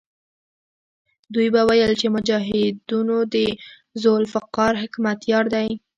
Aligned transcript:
دوی 1.33 1.47
به 1.53 1.61
ویل 1.69 1.91
چې 2.01 2.07
مجاهدونو 2.15 3.17
د 3.33 3.35
ذوالفقار 4.03 4.73
حکمتیار 4.81 5.45
دی. 5.55 5.67